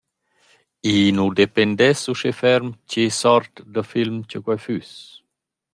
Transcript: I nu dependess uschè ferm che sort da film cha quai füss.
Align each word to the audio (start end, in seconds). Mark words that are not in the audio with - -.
I 0.93 0.95
nu 1.15 1.25
dependess 1.39 2.01
uschè 2.11 2.31
ferm 2.41 2.69
che 2.89 3.03
sort 3.19 3.53
da 3.73 3.81
film 3.91 4.15
cha 4.29 4.39
quai 4.45 4.59
füss. 4.65 4.91